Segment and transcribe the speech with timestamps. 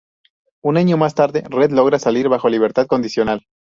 [0.63, 3.45] Un año más tarde, Red logra salir bajo libertad condicional.